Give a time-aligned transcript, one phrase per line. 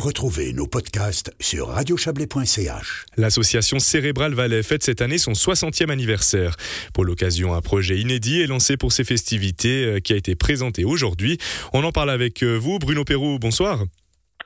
[0.00, 3.04] Retrouvez nos podcasts sur radiochablais.ch.
[3.18, 6.56] L'association Cérébrale Valais fête cette année son 60e anniversaire.
[6.94, 10.86] Pour l'occasion, un projet inédit est lancé pour ces festivités euh, qui a été présenté
[10.86, 11.36] aujourd'hui.
[11.74, 13.38] On en parle avec euh, vous, Bruno Perrou.
[13.38, 13.84] Bonsoir.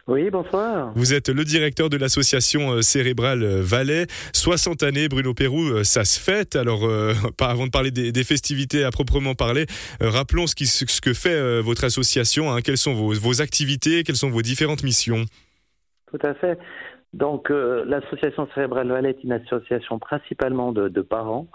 [0.06, 0.92] Oui, bonsoir.
[0.96, 4.06] Vous êtes le directeur de l'association euh, Cérébrale Valais.
[4.34, 6.56] 60 années, Bruno Pérou, euh, ça se fête.
[6.56, 9.64] Alors, euh, avant de parler des, festivités à proprement parler,
[10.02, 12.52] rappelons ce, qui, ce, que fait votre association.
[12.52, 12.60] Hein.
[12.62, 14.02] Quelles sont vos, activités?
[14.02, 15.24] Quelles sont vos différentes missions?
[16.10, 16.58] Tout à fait.
[17.14, 21.48] Donc, l'association Cérébrale Valais est une association principalement de, de parents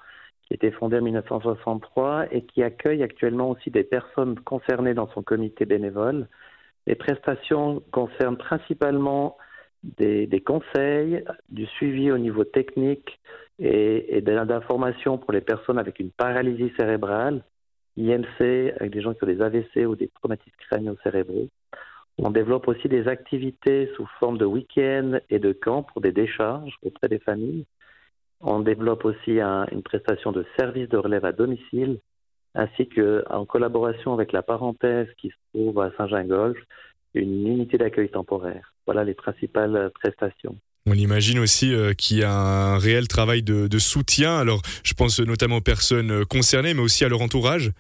[0.48, 5.10] qui a été fondée en 1963 et qui accueille actuellement aussi des personnes concernées dans
[5.14, 6.28] son comité bénévole.
[6.88, 9.38] Les prestations concernent principalement
[9.84, 13.20] des, conseils, du suivi au niveau technique
[13.60, 17.44] et, et d'informations pour les personnes avec une paralysie cérébrale,
[17.98, 21.50] IMC, avec des gens qui ont des AVC ou des traumatismes crânio-cérébraux.
[22.18, 26.76] On développe aussi des activités sous forme de week-end et de camps pour des décharges
[26.84, 27.66] auprès des familles.
[28.42, 32.00] On développe aussi une prestation de service de relève à domicile
[32.56, 36.58] ainsi qu'en collaboration avec la parenthèse qui se trouve à Saint-Gingolf,
[37.14, 38.74] une unité d'accueil temporaire.
[38.86, 40.56] Voilà les principales prestations.
[40.86, 44.38] On imagine aussi euh, qu'il y a un réel travail de, soutien.
[44.38, 47.72] Alors, je pense notamment aux personnes concernées, mais aussi à leur entourage.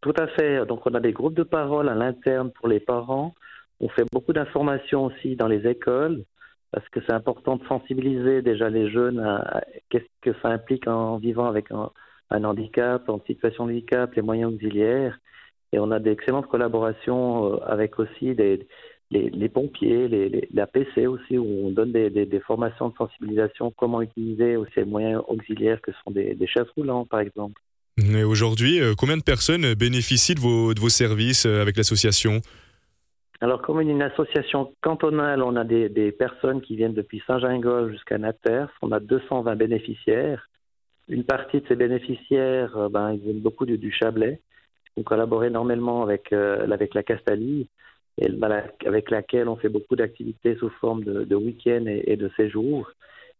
[0.00, 0.64] Tout à fait.
[0.66, 3.34] Donc, on a des groupes de parole à l'interne pour les parents.
[3.80, 6.24] On fait beaucoup d'informations aussi dans les écoles,
[6.72, 11.18] parce que c'est important de sensibiliser déjà les jeunes à, qu'est-ce que ça implique en
[11.18, 11.90] vivant avec un,
[12.30, 15.18] un handicap, en situation de handicap, les moyens auxiliaires.
[15.72, 18.66] Et on a d'excellentes collaborations euh, avec aussi des,
[19.10, 24.02] les, pompiers, les, la PC aussi, où on donne des, des, formations de sensibilisation, comment
[24.02, 27.60] utiliser aussi les moyens auxiliaires que sont des, chaises roulantes, par exemple.
[27.98, 32.40] Et aujourd'hui, euh, combien de personnes bénéficient de vos, de vos services euh, avec l'association?
[33.40, 38.18] Alors, comme une association cantonale, on a des, des personnes qui viennent depuis Saint-Gingol jusqu'à
[38.18, 38.70] Naters.
[38.82, 40.48] On a 220 bénéficiaires.
[41.08, 44.40] Une partie de ces bénéficiaires, euh, ben, ils viennent beaucoup du, Chablais.
[44.96, 47.68] On collabore énormément avec, euh, avec la Castalie,
[48.84, 52.90] avec laquelle on fait beaucoup d'activités sous forme de, de week-end et, de séjours.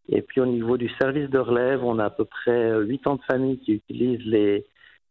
[0.08, 3.58] Et puis au niveau du service de relève, on a à peu près 80 familles
[3.58, 4.64] qui utilisent les,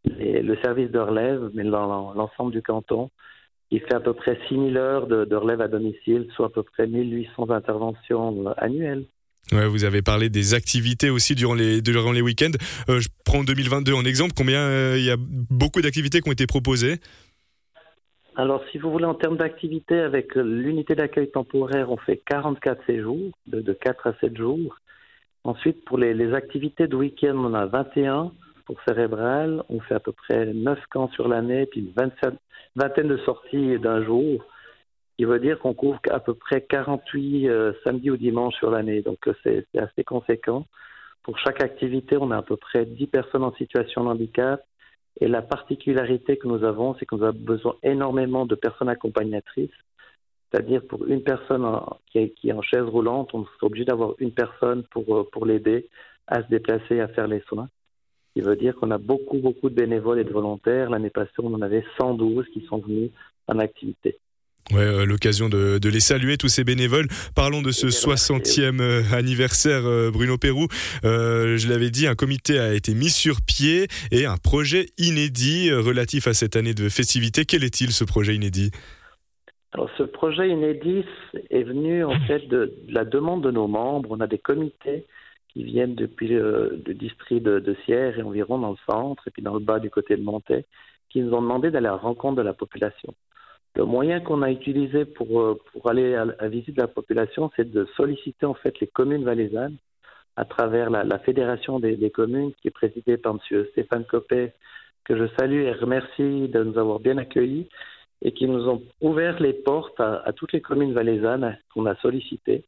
[0.05, 3.09] le service de relève, mais dans l'ensemble du canton.
[3.69, 6.63] Il fait à peu près 6000 heures de, de relève à domicile, soit à peu
[6.63, 9.05] près 1800 interventions euh, annuelles.
[9.51, 12.51] Ouais, vous avez parlé des activités aussi durant les, durant les week-ends.
[12.89, 14.33] Euh, je prends 2022 en exemple.
[14.35, 16.95] Combien euh, il y a beaucoup d'activités qui ont été proposées?
[18.35, 23.31] Alors, si vous voulez, en termes d'activités, avec l'unité d'accueil temporaire, on fait 44 séjours,
[23.47, 24.75] de, de 4 à 7 jours.
[25.43, 28.31] Ensuite, pour les, les activités de week-end, on a 21
[28.65, 29.63] pour cérébral.
[29.69, 32.37] On fait à peu près 9 camps sur l'année, puis une vingtaine,
[32.75, 34.45] vingtaine de sorties d'un jour
[35.17, 39.01] qui veut dire qu'on couvre à peu près 48 euh, samedis ou dimanches sur l'année.
[39.01, 40.65] Donc euh, c'est assez conséquent.
[41.23, 44.63] Pour chaque activité, on a à peu près 10 personnes en situation de handicap.
[45.19, 49.71] Et la particularité que nous avons, c'est qu'on a besoin énormément de personnes accompagnatrices.
[50.51, 51.65] C'est-à-dire pour une personne
[52.11, 55.89] qui, est, en chaise roulante, on est obligé d'avoir une personne pour, euh, pour l'aider
[56.27, 57.67] à se déplacer, à faire les soins.
[58.27, 60.91] Ce qui veut dire qu'on a beaucoup, beaucoup de bénévoles et de volontaires.
[60.91, 63.09] L'année passée, on en avait 112 qui sont venus
[63.47, 64.19] en activité.
[64.73, 67.07] Ouais, euh, l'occasion de, de, les saluer, tous ces bénévoles.
[67.35, 70.67] Parlons de ce 60e euh, anniversaire, euh, Bruno Pérou.
[71.03, 76.27] je l'avais dit, un comité a été mis sur pied et un projet inédit relatif
[76.27, 77.45] à cette année de festivité.
[77.45, 78.71] Quel est-il, ce projet inédit?
[79.71, 81.05] Alors, ce projet inédit
[81.49, 84.09] est venu en fait de, la demande de nos membres.
[84.11, 85.05] On a des comités
[85.53, 89.41] qui viennent depuis le, district de, de, Sierre et environ dans le centre, et puis
[89.41, 90.65] dans le bas du côté de Montaix,
[91.09, 93.13] qui nous ont demandé d'aller à la rencontre de la population.
[93.77, 95.55] Le moyen qu'on a utilisé pour, euh,
[95.85, 99.77] aller à la visite de la population, c'est de solliciter en fait les communes valaisannes
[100.35, 103.65] à travers la, fédération des, communes qui est présidée par M.
[103.73, 104.51] Stéphane Copé,
[105.05, 107.69] que je salue et remercie de nous avoir bien accueillis
[108.23, 111.95] et qui nous ont ouvert les portes à, à toutes les communes valaisannes qu'on a
[111.97, 112.63] sollicitées.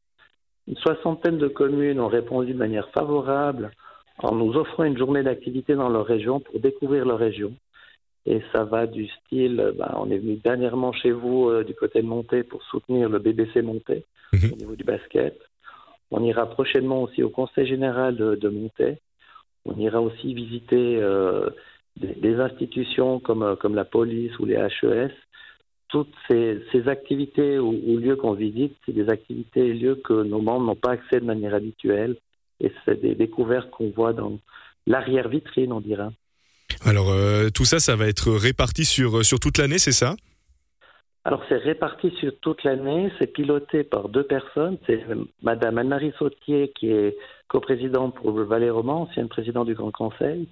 [0.68, 3.72] Une soixantaine de communes ont répondu de manière favorable
[4.20, 7.56] en nous offrant une journée d'activité dans leur région pour découvrir leur région.
[8.26, 12.02] Et ça va du style, ben, on est venu dernièrement chez vous euh, du côté
[12.02, 14.54] de Monté pour soutenir le BBC Monté mhm.
[14.54, 15.40] au niveau du basket.
[16.12, 18.98] On ira prochainement aussi au Conseil général de, de Monté.
[19.66, 21.50] On ira aussi visiter euh,
[21.98, 25.12] des, institutions comme, euh, comme la police ou les HES.
[25.88, 30.24] Toutes ces, ces activités ou, ou lieux qu'on visite, c'est des activités et lieux que
[30.24, 32.16] nos membres n'ont pas accès de manière habituelle.
[32.60, 34.40] Et c'est des découvertes qu'on voit dans
[34.86, 36.12] l'arrière-vitrine, on dira.
[36.86, 40.16] Alors euh, tout ça, ça va être réparti sur, sur toute l'année, c'est ça?
[41.26, 45.04] Alors c'est réparti sur toute l'année, c'est piloté par deux personnes, c'est
[45.42, 47.18] Madame Anne-Marie Sautier qui est
[47.48, 50.48] coprésidente pour le Valais Roman, ancienne présidente du Grand Conseil,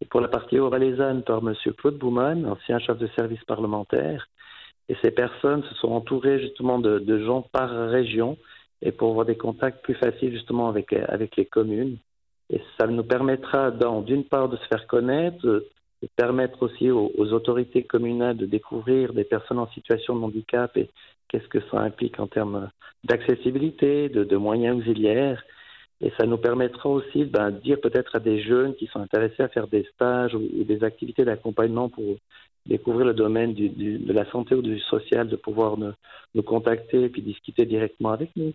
[0.00, 4.28] et pour la partie haut-valaisanne par Monsieur Claude Bouman, ancien chef de service parlementaire.
[4.88, 8.36] Et ces personnes se sont entourées justement de, de gens par région
[8.80, 11.98] et pour avoir des contacts plus faciles justement avec, avec les communes.
[12.52, 17.84] Et ça nous permettra d'une part de se faire connaître, de permettre aussi aux, autorités
[17.84, 20.90] communales de découvrir des personnes en situation de handicap et
[21.28, 22.70] qu'est-ce que ça implique en termes
[23.04, 25.42] d'accessibilité, de, moyens auxiliaires.
[26.02, 29.42] Et ça nous permettra aussi ben, de dire peut-être à des jeunes qui sont intéressés
[29.42, 32.16] à faire des stages ou, des activités d'accompagnement pour
[32.66, 35.92] découvrir le domaine de la santé ou du social, de pouvoir nous,
[36.34, 38.52] nous contacter et puis discuter directement avec nous.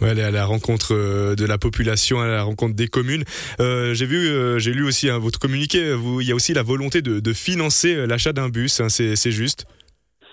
[0.00, 3.24] Ouais, aller à la rencontre euh, de la population, à la rencontre des communes.
[3.60, 5.92] Euh, j'ai vu, euh, j'ai lu aussi hein, votre communiqué.
[5.92, 8.80] Vous, il y a aussi la volonté de, de financer l'achat d'un bus.
[8.80, 9.66] Hein, c'est juste?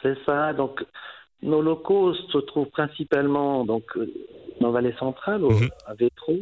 [0.02, 0.54] C'est ça.
[0.54, 0.84] Donc,
[1.42, 3.84] nos locaux se trouvent principalement donc
[4.62, 5.70] dans Vallée Centrale, au, mhm.
[5.86, 6.40] à Vétro,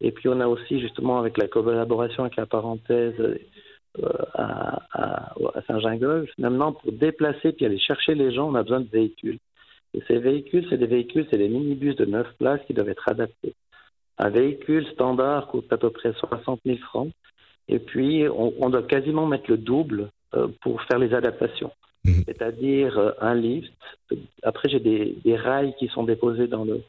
[0.00, 3.14] et puis on a aussi justement avec la collaboration avec la parenthèse
[4.34, 6.30] à, à, à Saint-Gingolph.
[6.38, 9.38] Maintenant, pour déplacer puis aller chercher les gens, on a besoin de véhicules.
[9.96, 13.08] Et ces véhicules, c'est des véhicules, c'est des minibus de 9 places qui doivent être
[13.08, 13.54] adaptés.
[14.18, 17.10] Un véhicule standard coûte à peu près 60 000 francs.
[17.68, 21.72] Et puis, on, doit quasiment mettre le double euh, pour faire les adaptations.
[22.04, 22.24] Mhm.
[22.26, 23.72] C'est-à-dire euh, un lift.
[24.42, 26.82] Après, j'ai des, rails qui sont déposés dans le,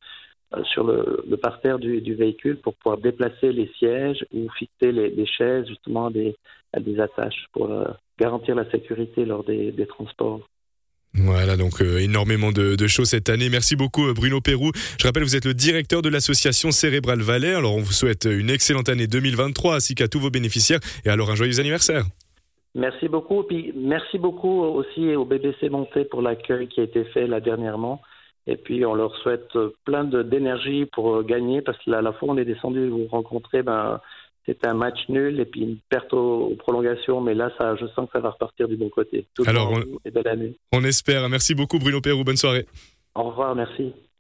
[0.54, 5.68] euh, sur le, parterre du, véhicule pour pouvoir déplacer les sièges ou fixer les, chaises
[5.68, 6.36] justement à des,
[6.78, 7.70] des attaches pour
[8.20, 10.42] garantir la sécurité lors des transports.
[11.20, 13.50] Voilà, donc euh, énormément de, choses cette année.
[13.50, 14.72] Merci beaucoup euh, Bruno Pérou.
[15.00, 17.56] Je rappelle, vous êtes le directeur de l'association Cérébral Valais.
[17.56, 21.32] Alors on vous souhaite une excellente année 2023 ainsi qu'à tous vos bénéficiaires et alors
[21.32, 22.04] un joyeux anniversaire.
[22.76, 23.44] Merci beaucoup.
[23.44, 28.02] Puis merci beaucoup aussi au BBC Monté pour l'accueil qui a été fait là dernièrement.
[28.46, 29.50] Et puis on leur souhaite
[29.86, 33.64] plein d'énergie pour gagner parce que là, à la fois on est descendu vous rencontrer
[33.64, 34.00] ben,
[34.48, 37.22] c'est un match nul et puis une perte aux, prolongations.
[37.22, 39.28] Mais là, ça, je sens que ça va repartir du bon côté.
[39.46, 39.84] Alors, on,
[40.72, 41.28] on espère.
[41.30, 42.24] Merci beaucoup, Bruno Pérou.
[42.24, 42.66] Bonne soirée.
[43.14, 43.94] Au revoir, merci.